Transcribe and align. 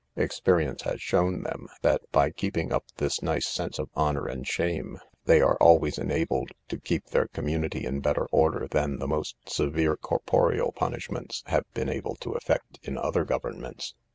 Experience 0.15 0.81
has 0.81 0.99
shown 0.99 1.43
them, 1.43 1.67
that, 1.83 2.01
by 2.11 2.31
keeping 2.31 2.73
up 2.73 2.83
this 2.97 3.21
nice 3.21 3.45
sense 3.45 3.77
of 3.77 3.91
honour 3.95 4.25
and 4.25 4.47
shame, 4.47 4.97
they 5.25 5.41
are 5.41 5.57
always 5.61 5.99
enabled 5.99 6.49
to 6.67 6.79
keep 6.79 7.05
their 7.11 7.27
community 7.27 7.85
in 7.85 7.99
better 7.99 8.25
order 8.31 8.67
than 8.67 8.97
the 8.97 9.07
most 9.07 9.35
severe 9.45 9.95
corporeal 9.95 10.71
punishments 10.71 11.43
have 11.45 11.71
been 11.75 11.87
able 11.87 12.15
to 12.15 12.31
effect 12.33 12.79
in 12.81 12.97
other 12.97 13.23
governments. 13.23 13.93